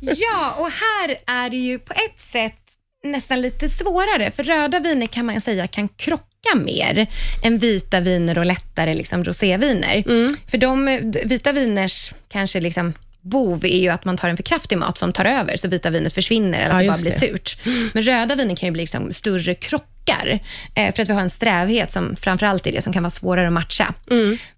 Ja, 0.00 0.54
och 0.58 0.70
här 0.70 1.16
är 1.44 1.50
det 1.50 1.56
ju 1.56 1.78
på 1.78 1.92
ett 1.92 2.18
sätt 2.18 2.54
nästan 3.04 3.40
lite 3.40 3.68
svårare, 3.68 4.30
för 4.30 4.42
röda 4.44 4.80
viner 4.80 5.06
kan 5.06 5.26
man 5.26 5.40
säga 5.40 5.66
kan 5.66 5.88
krocka 5.88 6.54
mer 6.54 7.06
än 7.44 7.58
vita 7.58 8.00
viner 8.00 8.38
och 8.38 8.46
lättare 8.46 8.94
liksom 8.94 9.24
roséviner. 9.24 10.04
För 10.50 10.58
de 10.58 11.00
vita 11.24 11.52
viners 11.52 12.12
kanske 12.28 12.60
liksom 12.60 12.92
bov 13.20 13.64
är 13.64 13.78
ju 13.80 13.88
att 13.88 14.04
man 14.04 14.16
tar 14.16 14.28
en 14.28 14.36
för 14.36 14.42
kraftig 14.44 14.78
mat 14.78 14.98
som 14.98 15.12
tar 15.12 15.24
över, 15.24 15.56
så 15.56 15.68
vita 15.68 15.90
vinet 15.90 16.12
försvinner 16.12 16.58
eller 16.60 16.68
Ja, 16.68 16.76
att 16.76 16.82
det 16.82 16.88
bara 16.88 17.12
blir 17.18 17.28
det. 17.30 17.36
surt. 17.36 17.58
Men 17.94 18.02
röda 18.02 18.34
viner 18.34 18.56
kan 18.56 18.66
ju 18.66 18.70
bli 18.70 18.82
liksom 18.82 19.12
större 19.12 19.54
krockar, 19.54 19.86
eh, 20.74 20.94
för 20.94 21.02
att 21.02 21.08
vi 21.08 21.12
har 21.12 21.20
en 21.20 21.30
strävhet 21.30 21.92
som 21.92 22.16
framförallt 22.16 22.66
är 22.66 22.72
det 22.72 22.82
som 22.82 22.92
kan 22.92 23.02
vara 23.02 23.10
svårare 23.10 23.46
att 23.46 23.52
matcha. 23.52 23.94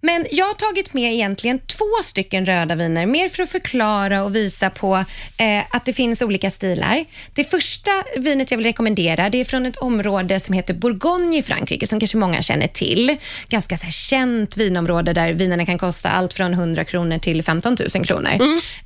Men 0.01 0.25
jag 0.31 0.45
har 0.45 0.53
tagit 0.53 0.93
med 0.93 1.13
egentligen 1.13 1.59
två 1.59 1.85
stycken 2.03 2.45
röda 2.45 2.75
viner, 2.75 3.05
mer 3.05 3.29
för 3.29 3.43
att 3.43 3.49
förklara 3.49 4.23
och 4.23 4.35
visa 4.35 4.69
på 4.69 4.95
eh, 5.37 5.63
att 5.69 5.85
det 5.85 5.93
finns 5.93 6.21
olika 6.21 6.51
stilar. 6.51 7.05
Det 7.33 7.43
första 7.43 7.91
vinet 8.17 8.51
jag 8.51 8.57
vill 8.57 8.65
rekommendera 8.65 9.29
det 9.29 9.37
är 9.37 9.45
från 9.45 9.65
ett 9.65 9.77
område 9.77 10.39
som 10.39 10.55
heter 10.55 10.73
Bourgogne 10.73 11.37
i 11.37 11.43
Frankrike, 11.43 11.87
som 11.87 11.99
kanske 11.99 12.17
många 12.17 12.41
känner 12.41 12.67
till. 12.67 13.17
Ganska 13.49 13.77
så 13.77 13.87
känt 13.89 14.57
vinområde 14.57 15.13
där 15.13 15.33
vinerna 15.33 15.65
kan 15.65 15.77
kosta 15.77 16.09
allt 16.09 16.33
från 16.33 16.53
100 16.53 16.83
kronor 16.83 17.17
till 17.17 17.43
15 17.43 17.77
000 17.95 18.05
kronor. 18.05 18.31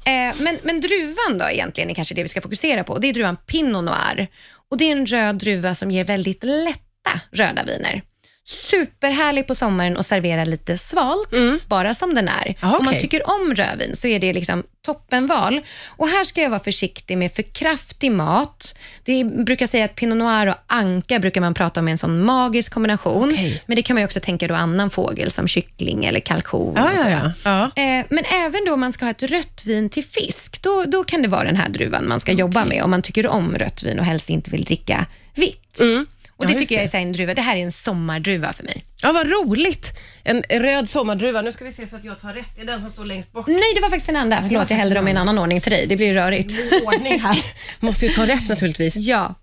Eh, 0.06 0.36
men, 0.40 0.58
men 0.64 0.82
druvan 0.82 1.38
då 1.40 1.46
egentligen 1.50 1.90
är 1.90 1.94
kanske 1.94 2.16
det 2.16 2.24
vi 2.24 2.28
ska 2.28 2.42
fokusera 2.42 2.84
på. 2.84 2.98
Det 2.98 3.08
är 3.08 3.14
druvan 3.14 3.38
Pinot 3.48 3.84
Noir. 3.84 4.28
Och 4.74 4.80
Det 4.80 4.92
är 4.92 4.92
en 4.92 5.06
röd 5.06 5.36
druva 5.36 5.76
som 5.76 5.92
ger 5.92 6.04
väldigt 6.04 6.44
lätta 6.44 7.22
röda 7.32 7.64
viner. 7.64 8.02
Superhärlig 8.46 9.48
på 9.48 9.56
sommaren 9.56 9.98
och 9.98 10.06
servera 10.06 10.44
lite 10.46 10.78
svalt, 10.78 11.30
bara 11.68 11.94
som 11.94 12.16
den 12.16 12.28
är. 12.28 12.56
Ah, 12.60 12.78
Om 12.78 12.86
man 12.86 12.94
tycker 13.00 13.30
om 13.30 13.56
rödvin 13.56 13.96
så 13.96 14.08
är 14.08 14.20
det 14.20 14.34
liksom 14.34 14.64
toppenval. 14.86 15.62
Och 15.88 16.08
här 16.08 16.24
ska 16.24 16.42
jag 16.42 16.50
vara 16.50 16.60
försiktig 16.60 17.18
med 17.18 17.32
för 17.34 17.44
kraftig 17.44 18.12
mat. 18.12 18.76
Det 19.04 19.24
brukar 19.24 19.68
säga 19.68 19.86
att 19.86 19.96
Pinot 19.96 20.18
Noir 20.18 20.48
och 20.48 20.56
anka 20.68 21.20
brukar 21.20 21.42
man 21.42 21.54
prata 21.54 21.80
om 21.80 21.88
är 21.88 21.92
en 21.92 21.98
sån 21.98 22.24
magisk 22.26 22.74
kombination. 22.74 23.30
Okej. 23.34 23.64
Men 23.66 23.76
det 23.76 23.82
kan 23.82 23.96
man 23.96 24.04
också 24.06 24.20
tänka 24.20 24.48
då 24.48 24.56
annan 24.56 24.90
fågel 24.90 25.32
som 25.32 25.48
kyckling 25.48 26.06
eller 26.06 26.20
kalkon. 26.20 26.74
Ja, 26.78 26.84
och 27.06 27.12
ja, 27.12 27.32
ja. 27.76 27.82
Eh, 27.84 28.06
men 28.10 28.24
även 28.46 28.66
då 28.66 28.74
om 28.74 28.80
man 28.80 28.94
ska 28.94 29.06
ha 29.06 29.12
ett 29.12 29.24
rött 29.24 29.64
vin 29.66 29.90
till 29.90 30.04
fisk, 30.04 30.62
då, 30.62 30.84
då 30.88 31.04
kan 31.04 31.22
det 31.22 31.28
vara 31.28 31.44
den 31.44 31.56
här 31.56 31.70
druvan 31.70 32.08
man 32.08 32.20
ska 32.20 32.32
jobba 32.32 32.66
med 32.66 32.84
om 32.84 32.92
man 32.92 33.02
tycker 33.02 33.28
om 33.28 33.56
rött 33.58 33.84
vin 33.84 34.00
och 34.00 34.06
helst 34.06 34.30
inte 34.30 34.52
vill 34.52 34.64
dricka 34.64 35.06
vitt. 35.36 35.80
Mm. 35.82 36.06
Ja, 36.44 36.48
Det 36.48 36.54
just 36.54 36.64
tycker 36.64 36.76
jag 36.76 36.82
är 36.82 36.88
det. 36.88 36.92
så 36.92 36.98
en 36.98 37.12
druva. 37.12 37.34
Det 37.34 37.42
här 37.42 37.56
är 37.56 37.62
en 37.64 37.72
sommardruva 37.72 38.54
för 38.54 38.64
mig. 38.64 38.84
Ja, 39.02 39.12
vad 39.12 39.28
roligt! 39.28 39.92
En 40.24 40.44
röd 40.50 40.90
sommardruva. 40.90 41.42
Nu 41.42 41.52
ska 41.52 41.66
vi 41.66 41.74
se 41.74 41.88
så 41.88 41.96
att 41.96 42.04
jag 42.06 42.20
tar 42.22 42.34
rätt. 42.34 42.46
Det 42.56 42.62
är 42.62 42.66
den 42.66 42.82
som 42.82 42.90
står 42.90 43.06
längst 43.06 43.32
bort. 43.32 43.48
Nej, 43.48 43.62
det 43.76 43.82
var 43.82 43.90
faktiskt 43.90 44.08
den 44.08 44.16
andra. 44.16 44.44
Förlåt, 44.48 44.70
jag 44.70 44.78
hällde 44.78 44.96
dem 44.96 45.08
i 45.08 45.12
en 45.12 45.18
annan 45.18 45.38
ordning 45.40 45.62
till 45.62 45.72
dig. 45.72 45.88
Det 45.88 45.96
blir 45.96 46.08
ju 46.08 46.14
rörigt. 46.14 46.52
I 46.52 46.82
ordning 46.86 47.20
här. 47.20 47.46
Måste 47.80 48.06
ju 48.06 48.14
ta 48.14 48.28
rätt 48.28 48.48
naturligtvis. 48.48 48.96
Ja. 48.96 49.36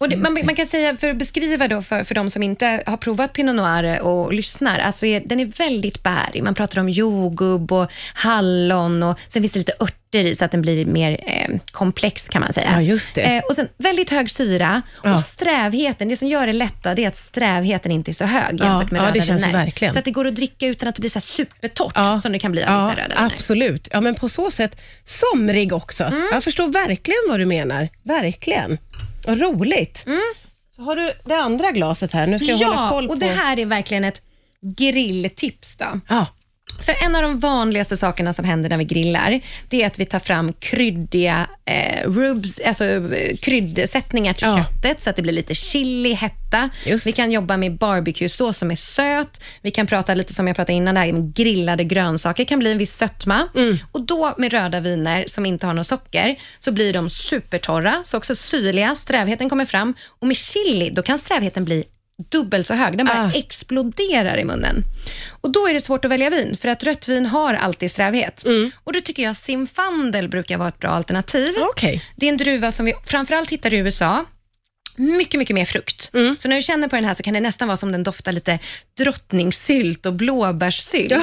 Och 0.00 0.08
det, 0.08 0.16
man, 0.16 0.38
man 0.44 0.54
kan 0.54 0.66
säga, 0.66 0.96
för 0.96 1.10
att 1.10 1.16
beskriva 1.16 1.68
då 1.68 1.82
för, 1.82 2.04
för 2.04 2.14
de 2.14 2.30
som 2.30 2.42
inte 2.42 2.82
har 2.86 2.96
provat 2.96 3.32
Pinot 3.32 3.54
Noir 3.56 4.02
och 4.02 4.32
lyssnar, 4.32 4.78
alltså 4.78 5.06
är, 5.06 5.20
den 5.20 5.40
är 5.40 5.44
väldigt 5.44 6.02
bärig. 6.02 6.42
Man 6.42 6.54
pratar 6.54 6.80
om 6.80 6.88
jordgubb 6.88 7.72
och 7.72 7.90
hallon 8.14 9.02
och 9.02 9.18
sen 9.28 9.42
finns 9.42 9.52
det 9.52 9.58
lite 9.58 9.72
örter 9.80 10.24
i 10.24 10.34
så 10.34 10.44
att 10.44 10.50
den 10.50 10.62
blir 10.62 10.84
mer 10.84 11.20
eh, 11.26 11.58
komplex 11.70 12.28
kan 12.28 12.40
man 12.40 12.52
säga. 12.52 12.68
Ja, 12.72 12.82
just 12.82 13.14
det. 13.14 13.20
Eh, 13.22 13.42
och 13.48 13.54
sen 13.54 13.68
väldigt 13.78 14.10
hög 14.10 14.30
syra 14.30 14.82
Ja. 15.04 15.14
och 15.14 15.20
strävheten. 15.20 16.08
Det 16.08 16.16
som 16.16 16.28
gör 16.28 16.46
det 16.46 16.52
lätta 16.52 16.94
det 16.94 17.04
är 17.04 17.08
att 17.08 17.16
strävheten 17.16 17.92
inte 17.92 18.10
är 18.10 18.12
så 18.12 18.24
hög 18.24 18.60
jämfört 18.60 18.90
med 18.90 18.98
ja, 19.00 19.04
röda 19.04 19.12
det 19.14 19.22
känns 19.22 19.42
viner. 19.42 19.52
verkligen. 19.64 19.92
Så 19.94 19.98
att 19.98 20.04
det 20.04 20.10
går 20.10 20.26
att 20.26 20.36
dricka 20.36 20.66
utan 20.66 20.88
att 20.88 20.94
det 20.94 21.00
blir 21.00 21.10
så 21.10 21.20
supertorrt 21.20 21.92
Ja. 21.94 22.18
som 22.18 22.32
det 22.32 22.38
kan 22.38 22.52
bli 22.52 22.62
av 22.64 22.68
Ja, 22.70 22.86
vissa 22.88 23.00
röda 23.04 23.14
viner. 23.14 23.32
absolut. 23.34 23.88
Ja, 23.92 24.00
men 24.00 24.14
på 24.14 24.28
så 24.28 24.50
sätt 24.50 24.76
somrig 25.04 25.72
också. 25.72 26.04
Mm. 26.04 26.28
Jag 26.32 26.44
förstår 26.44 26.68
verkligen 26.68 27.20
vad 27.28 27.40
du 27.40 27.46
menar. 27.46 27.88
Verkligen. 28.02 28.78
Vad 29.26 29.40
roligt. 29.40 30.04
Så 30.76 30.82
har 30.82 30.96
du 30.96 31.12
det 31.24 31.34
andra 31.36 31.70
glaset 31.70 32.12
här. 32.12 32.26
Nu 32.26 32.38
ska 32.38 32.46
jag 32.46 32.58
hålla 32.58 32.72
Mm. 32.72 32.84
Ja, 32.84 32.90
koll 32.90 33.06
på... 33.06 33.12
och 33.12 33.18
det 33.18 33.26
här 33.26 33.58
är 33.58 33.66
verkligen 33.66 34.04
ett 34.04 34.22
grilltips. 34.60 35.76
Då. 35.76 36.00
Ja, 36.08 36.26
För 36.82 37.04
en 37.04 37.16
av 37.16 37.22
de 37.22 37.38
vanligaste 37.38 37.96
sakerna 37.96 38.32
som 38.32 38.44
händer 38.44 38.68
när 38.68 38.76
vi 38.76 38.84
grillar, 38.84 39.40
det 39.68 39.82
är 39.82 39.86
att 39.86 39.98
vi 39.98 40.06
tar 40.06 40.18
fram 40.18 40.52
kryddiga 40.52 41.46
eh, 41.64 42.10
rubs, 42.10 42.60
alltså 42.60 42.84
eh, 42.84 43.36
kryddsättningar 43.42 44.32
till 44.34 44.46
Ja. 44.48 44.56
köttet 44.64 45.00
så 45.00 45.10
att 45.10 45.16
det 45.16 45.22
blir 45.22 45.32
lite 45.32 45.54
chili, 45.54 46.12
hetta. 46.12 46.70
Just. 46.86 47.06
Vi 47.06 47.12
kan 47.12 47.32
jobba 47.32 47.56
med 47.56 47.72
barbecue-sås 47.78 48.58
som 48.58 48.70
är 48.70 48.74
söt. 48.76 49.40
Vi 49.62 49.70
kan 49.70 49.86
prata 49.86 50.14
lite 50.14 50.34
som 50.34 50.46
jag 50.46 50.56
pratade 50.56 50.72
innan, 50.72 50.94
det 50.94 51.00
här 51.00 51.12
med 51.12 51.34
grillade 51.34 51.84
grönsaker 51.84 52.44
kan 52.44 52.58
bli 52.58 52.72
en 52.72 52.78
viss 52.78 52.96
sötma. 52.96 53.48
Mm. 53.54 53.78
Och 53.92 54.00
då 54.06 54.34
med 54.38 54.52
röda 54.52 54.80
viner 54.80 55.24
som 55.26 55.46
inte 55.46 55.66
har 55.66 55.74
något 55.74 55.86
socker 55.86 56.36
så 56.58 56.72
blir 56.72 56.92
de 56.92 57.10
supertorra, 57.10 57.94
så 58.02 58.16
också 58.16 58.34
syrliga, 58.34 58.94
strävheten 58.94 59.48
kommer 59.48 59.64
fram. 59.64 59.94
Och 60.18 60.26
med 60.26 60.36
chili, 60.36 60.90
då 60.90 61.02
kan 61.02 61.18
strävheten 61.18 61.64
bli 61.64 61.84
dubbelt 62.30 62.66
så 62.66 62.74
hög. 62.74 62.96
Den 62.98 63.06
bara 63.06 63.22
Ah. 63.26 63.32
exploderar 63.34 64.36
i 64.38 64.44
munnen. 64.44 64.84
Och 65.40 65.50
Då 65.52 65.68
är 65.68 65.74
det 65.74 65.80
svårt 65.80 66.04
att 66.04 66.10
välja 66.10 66.30
vin, 66.30 66.56
för 66.56 66.68
att 66.68 66.82
rött 66.84 67.08
vin 67.08 67.26
har 67.26 67.54
alltid 67.54 67.90
strävhet. 67.90 68.44
Mm. 68.44 68.70
Och 68.84 68.92
Då 68.92 69.00
tycker 69.00 69.22
jag 69.22 69.36
Zinfandel 69.36 70.28
brukar 70.28 70.58
vara 70.58 70.68
ett 70.68 70.78
bra 70.78 70.90
alternativ. 70.90 71.54
okej. 71.72 72.02
Det 72.16 72.26
är 72.26 72.30
en 72.30 72.36
druva 72.36 72.72
som 72.72 72.86
vi 72.86 72.94
framförallt 73.06 73.50
hittar 73.50 73.74
i 73.74 73.76
USA. 73.76 74.24
Mycket, 74.98 75.38
mycket 75.38 75.54
mer 75.54 75.64
frukt. 75.64 76.10
Mm. 76.14 76.36
Så 76.38 76.48
när 76.48 76.56
du 76.56 76.62
känner 76.62 76.88
på 76.88 76.96
den 76.96 77.04
här 77.04 77.14
så 77.14 77.22
kan 77.22 77.34
det 77.34 77.40
nästan 77.40 77.68
vara 77.68 77.76
som 77.76 77.92
den 77.92 78.02
doftar 78.04 78.32
lite 78.32 78.58
drottningsylt 78.98 80.06
och 80.06 80.12
blåbärssylt. 80.12 81.10
Ja. 81.10 81.22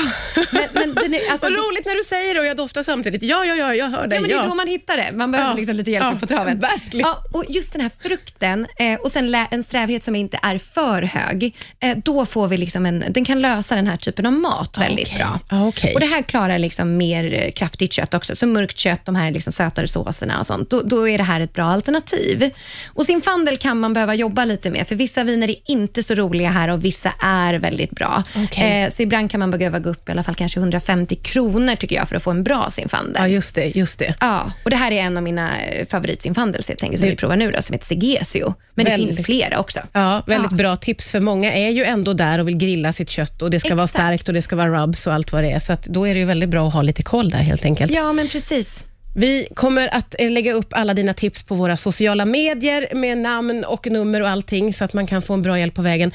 Men, 0.52 0.64
men 0.74 0.94
den 0.96 1.14
är, 1.14 1.32
alltså, 1.32 1.48
roligt 1.50 1.86
när 1.86 1.96
du 1.96 2.04
säger 2.04 2.34
det 2.34 2.40
och 2.40 2.46
jag 2.46 2.58
doftar 2.58 2.84
samtidigt. 2.84 3.24
Ja, 3.24 3.46
ja, 3.46 3.56
ja, 3.56 3.76
jag 3.76 3.90
hör 3.90 4.08
dig. 4.08 4.18
Ja, 4.18 4.22
men 4.22 4.30
det 4.30 4.36
är 4.36 4.38
ja. 4.42 4.48
då 4.48 4.56
man 4.56 4.68
hittar 4.68 4.98
det. 4.98 5.12
Man 5.14 5.32
behöver 5.32 5.52
Ja. 5.52 5.56
liksom 5.58 5.76
lite 5.76 5.92
hjälp 5.92 6.06
Ja, 6.14 6.18
på 6.20 6.28
traven. 6.28 6.60
verkligen. 6.60 7.08
Ja, 7.08 7.24
och 7.34 7.46
just 7.50 7.72
den 7.74 7.82
här 7.82 7.92
frukten 8.02 8.68
eh, 8.80 9.00
och 9.00 9.12
sen 9.12 9.36
en 9.52 9.64
strävhet 9.64 10.04
som 10.04 10.16
inte 10.16 10.40
är 10.42 10.58
för 10.58 11.02
hög, 11.02 11.56
eh, 11.80 11.98
då 11.98 12.26
får 12.26 12.48
vi 12.48 12.58
liksom 12.58 12.86
en, 12.86 13.04
den 13.10 13.26
kan 13.26 13.42
lösa 13.42 13.76
den 13.76 13.88
här 13.88 13.98
typen 13.98 14.26
av 14.26 14.34
mat 14.34 14.78
väldigt 14.78 15.08
okej. 15.08 15.18
bra. 15.18 15.40
Ja, 15.50 15.68
okej. 15.68 15.94
Och 15.94 16.00
Det 16.00 16.06
här 16.06 16.22
klarar 16.22 16.60
liksom 16.60 16.98
mer 16.98 17.34
eh, 17.34 17.52
kraftigt 17.52 17.94
kött 17.94 18.14
också, 18.14 18.36
så 18.36 18.48
mörkt 18.48 18.78
kött, 18.78 19.06
de 19.06 19.16
här 19.16 19.32
liksom 19.32 19.54
sötare 19.54 19.88
såserna 19.88 20.40
och 20.40 20.46
sånt. 20.46 20.70
Då, 20.70 20.82
då 20.82 21.10
är 21.10 21.18
det 21.18 21.24
här 21.24 21.42
ett 21.42 21.54
bra 21.54 21.66
alternativ. 21.66 22.50
Och 22.88 23.06
Zinfandel 23.06 23.58
kan 23.66 23.80
man 23.80 23.94
behöva 23.94 24.16
jobba 24.16 24.46
lite 24.46 24.70
med, 24.70 24.88
för 24.88 24.96
vissa 24.96 25.24
viner 25.24 25.50
är 25.50 25.56
inte 25.66 26.04
så 26.04 26.16
roliga 26.16 26.50
här 26.50 26.68
och 26.68 26.86
vissa 26.86 27.14
är 27.20 27.54
väldigt 27.54 27.92
bra. 27.92 28.24
Okej. 28.46 28.84
Eh, 28.84 28.90
så 28.90 29.02
ibland 29.04 29.32
kan 29.32 29.40
man 29.40 29.52
behöva 29.52 29.80
gå 29.80 29.90
upp 29.90 30.10
i 30.10 30.12
alla 30.12 30.24
fall 30.24 30.36
kanske 30.36 30.60
150 30.60 31.16
kronor 31.16 31.76
tycker 31.76 31.96
jag 31.96 32.10
för 32.10 32.16
att 32.16 32.24
få 32.24 32.32
en 32.32 32.44
bra 32.44 32.70
Zinfandel. 32.72 33.14
Ja, 33.18 33.28
just 33.28 33.56
det. 33.56 33.66
Just 33.76 34.00
det. 34.00 34.16
Ja, 34.20 34.52
och 34.64 34.70
det 34.70 34.76
här 34.76 34.92
är 34.92 35.02
en 35.02 35.18
av 35.18 35.24
mina 35.24 35.62
eh, 35.62 35.88
favoritsinfandels 35.88 36.70
jag 36.70 36.78
tänker 36.78 36.98
som 36.98 37.10
vi 37.10 37.16
provar 37.16 37.36
nu 37.36 37.52
då, 37.52 37.62
som 37.62 37.74
heter 37.74 37.86
Segesio. 37.86 38.54
Men 38.76 38.86
det 38.86 38.92
Väldigt. 38.92 39.16
finns 39.16 39.26
flera 39.26 39.60
också. 39.60 39.80
Ja, 39.94 40.24
väldigt 40.28 40.52
Ja. 40.52 40.58
bra 40.58 40.76
tips 40.76 41.10
för 41.10 41.20
många 41.20 41.54
är 41.54 41.70
ju 41.70 41.84
ändå 41.84 42.14
där 42.14 42.40
och 42.40 42.48
vill 42.48 42.58
grilla 42.58 42.94
sitt 42.94 43.10
kött 43.10 43.42
och 43.42 43.50
det 43.50 43.60
ska 43.60 43.76
vara 43.76 43.84
Exakt. 43.86 44.02
starkt 44.04 44.28
och 44.28 44.34
det 44.34 44.42
ska 44.42 44.56
vara 44.56 44.84
rubs 44.84 45.08
och 45.08 45.14
allt 45.14 45.32
vad 45.32 45.44
det 45.44 45.52
är. 45.52 45.60
Så 45.60 45.78
då 45.84 46.08
är 46.08 46.14
det 46.14 46.20
ju 46.20 46.26
väldigt 46.26 46.50
bra 46.50 46.68
att 46.68 46.74
ha 46.74 46.82
lite 46.82 47.04
koll 47.04 47.30
där 47.30 47.38
helt 47.40 47.66
enkelt. 47.66 47.92
Ja, 47.92 48.14
men 48.14 48.28
precis. 48.28 48.86
Vi 49.18 49.48
kommer 49.56 49.96
att 49.96 50.16
eh, 50.20 50.32
lägga 50.32 50.54
upp 50.54 50.68
alla 50.72 50.94
dina 50.94 51.14
tips 51.14 51.44
på 51.44 51.56
våra 51.56 51.78
sociala 51.78 52.26
medier 52.26 52.96
med 52.96 53.18
namn 53.18 53.64
och 53.64 53.88
nummer 53.88 54.22
och 54.22 54.30
allting 54.30 54.74
så 54.74 54.86
att 54.86 54.94
man 54.94 55.08
kan 55.08 55.22
få 55.22 55.34
en 55.34 55.42
bra 55.42 55.60
hjälp 55.60 55.74
på 55.74 55.82
vägen. 55.82 56.12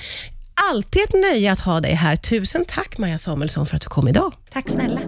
Alltid 0.71 1.03
ett 1.03 1.15
nöje 1.15 1.53
att 1.53 1.61
ha 1.61 1.81
dig 1.81 1.95
här. 1.95 2.17
Tusen 2.17 2.65
tack 2.65 2.99
Maja 2.99 3.19
Samuelsson 3.19 3.67
för 3.67 3.77
att 3.77 3.83
du 3.83 3.89
kom 3.89 4.09
idag. 4.09 4.33
Tack 4.53 4.69
snälla. 4.69 5.01